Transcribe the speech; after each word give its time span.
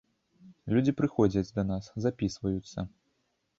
Людзі 0.75 0.95
прыходзяць 1.01 1.53
да 1.59 1.63
нас, 1.73 1.91
запісваюцца. 2.07 2.79